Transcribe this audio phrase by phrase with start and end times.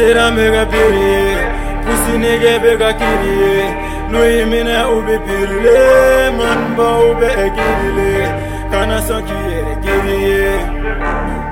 [0.00, 1.36] Sera mega piri,
[1.84, 3.64] pusi nege bega kiri
[4.10, 8.10] Nui mine ube pirile, manba ube egirile
[8.70, 10.48] Kana sanki ere giriye,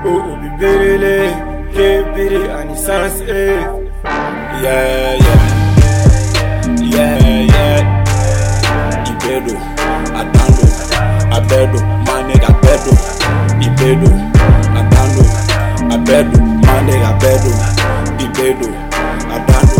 [0.04, 1.16] o ube birile
[1.74, 3.44] Ke biri anisans e,
[4.62, 5.57] yeah yeah.
[9.38, 9.56] Ibedo,
[10.18, 10.64] Adando,
[11.30, 12.92] Abedo, my nigga Bedo.
[13.60, 14.10] Ibedo,
[14.74, 15.22] Adando,
[15.94, 17.52] Abedo, my nigga Bedo.
[18.18, 18.68] Ibedo,
[19.30, 19.78] Adando,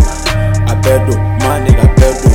[0.70, 2.30] Abedo, my nigga Bedo.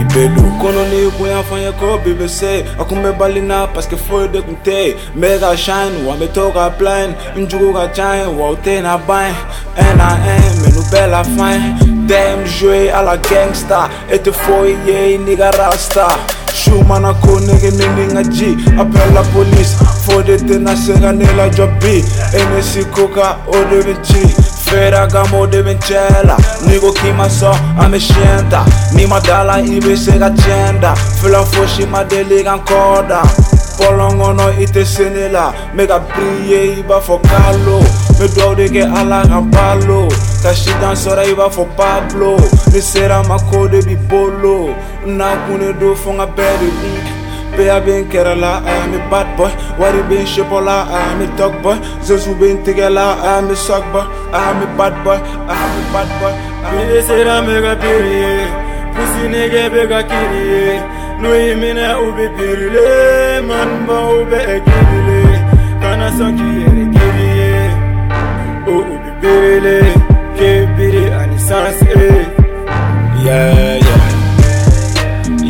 [0.00, 0.42] Ibedo.
[0.60, 6.16] Kono ni kuya fanya ko BBC Akume balina paske foi de kunte Mega shine wa
[6.16, 9.34] me toka plain Njugu ka chine wa ute na bain
[9.76, 10.62] N.A.M.
[10.62, 11.76] menu bella fine
[12.08, 16.08] Damn joué à la gangsta Et te foyer nigga rasta
[16.66, 18.56] Shuma na ko nigga nini nga G.
[18.78, 19.76] Appelle la police.
[20.02, 22.02] Faut de te na sega nila jobi
[22.34, 24.34] NSC koka o de vinci.
[24.66, 31.86] Fera gamo de vincella Nigo kima so amescienta Ni madala ibe sega tienda Fila foshi
[31.86, 33.22] ma madeliga ancora
[33.78, 37.80] Polongono ite senela Mega brille iba fo kalo
[38.18, 40.08] Me dɔw de ala ka balo
[40.46, 42.36] ka sitan sɔrɔ i b'a fɔ pablo.
[42.72, 44.74] Ni sera ma ko de bi bolo.
[45.04, 46.96] N'a kun de do fo n ka bɛɛ de kun
[47.56, 49.50] Bɛɛ bɛ n kɛrɛ la a y'a bad boy.
[49.78, 51.76] Wari bɛ n la a y'a dog boy.
[52.06, 55.18] Zezu bɛ n la a y'a mi suck boy I'm a y'a bad boy
[55.50, 58.46] I'm a y'a bad boy a y'a mi Biri sera mega piri
[58.94, 60.80] Pussy nigga bega kiri
[61.20, 65.20] Noyemine ube perile Manba ube egibile
[65.82, 67.70] Kanasan ki yere geriye
[68.68, 69.76] O ube perile
[70.38, 72.26] Kebiri anisans e
[73.24, 74.04] Yeah yeah.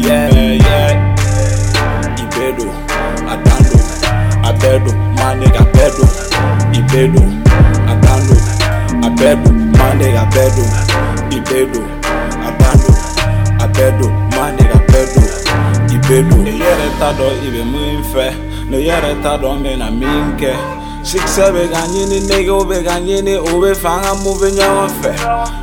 [0.07, 0.93] Yeah yeah.
[2.23, 2.69] Ibedo
[3.33, 3.79] Adando
[4.49, 6.07] Abedo Manega bedo
[6.79, 7.23] Ibedo
[7.93, 8.37] Adando
[9.07, 10.65] Abedo Manega bedo
[11.37, 11.83] Ibedo
[12.49, 12.91] Adando
[13.65, 14.66] Abedo Manega
[16.07, 16.37] Ibedo.
[16.37, 18.27] Ne yɛrɛ t'a dɔn i bɛ min fɛ
[18.71, 20.53] ne yɛrɛ t'a dɔn n bɛna min kɛ
[21.03, 24.49] Succès bɛ ka ɲini negew bɛ ka ɲini o bɛ fɛ an ka mun bɛ
[24.57, 25.13] ɲɔgɔn fɛ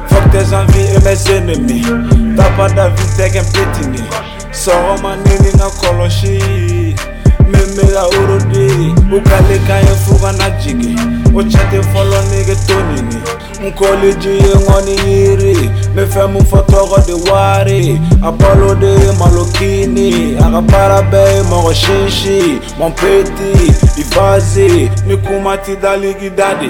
[0.09, 1.88] Fuck tes envies et mes ennemis
[2.36, 4.04] T'as pas d'avis t'es qu'un pétini
[4.52, 7.12] Sɔgɔma ni ni n ka kɔlɔsi
[7.73, 10.97] Min bɛ ka orodi u kale ka ye fo ka na jigin
[11.34, 13.19] o cɛ tɛ fɔlɔ nege to nini
[13.66, 15.53] n kɔliji ye ŋɔni yiri
[15.89, 20.62] n bɛ fɛn mun fɔ tɔgɔ de wari a balo de ye malokini a ka
[20.62, 23.50] baara bɛɛ ye mɔgɔ sinsi mon peti
[23.97, 26.69] i vaze ni kuma ti daligi dade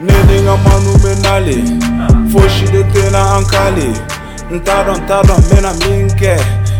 [0.00, 1.56] ne ni n ka manu bɛ nale
[2.30, 3.88] fosi de tɛna an kale
[4.50, 6.36] n t'a dɔn n t'a dɔn n bɛna min kɛ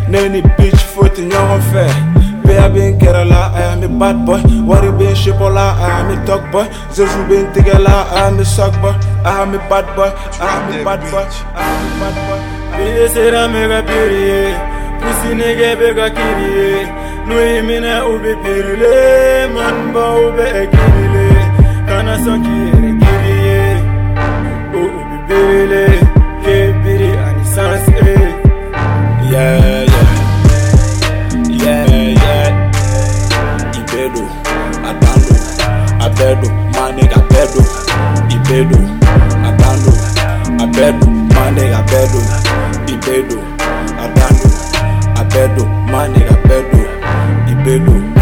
[0.09, 2.18] ne ni bitch foyi tɛ ɲɔgɔn fɛ
[2.59, 4.41] Aya bin Kerala, aya mi bad boy.
[4.67, 6.67] Wari bin Shibola, aya mi talk boy.
[6.91, 8.91] Zezu bin Tigela, aya mi suck boy.
[9.23, 10.11] Aya mi bad boy,
[10.43, 11.23] aya mi bad boy
[11.55, 12.39] Aya mi bad boy
[12.75, 14.55] Pide sera mega piriye
[14.99, 16.87] Pussy nigga bega kiriye.
[17.27, 21.27] Nui mine ube pirile Manba ube ekirile.
[21.87, 23.63] Kana son kiri kiriye
[24.75, 26.08] Ube pirile.
[36.19, 37.61] Abedo, my nigga Bedo.
[38.29, 38.77] Ibedo,
[39.47, 39.91] Adando,
[40.61, 42.19] Abedo, my nigga Bedo.
[42.91, 43.39] Ibedo,
[44.03, 44.49] Adando,
[45.15, 46.79] Abedo, my nigga Bedo.
[47.47, 48.18] Ibedo.